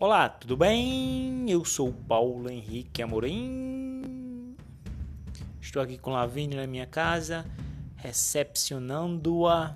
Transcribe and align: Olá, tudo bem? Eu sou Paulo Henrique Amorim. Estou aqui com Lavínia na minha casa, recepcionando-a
Olá, 0.00 0.28
tudo 0.28 0.56
bem? 0.56 1.50
Eu 1.50 1.64
sou 1.64 1.92
Paulo 1.92 2.48
Henrique 2.48 3.02
Amorim. 3.02 4.54
Estou 5.60 5.82
aqui 5.82 5.98
com 5.98 6.12
Lavínia 6.12 6.60
na 6.60 6.68
minha 6.68 6.86
casa, 6.86 7.44
recepcionando-a 7.96 9.74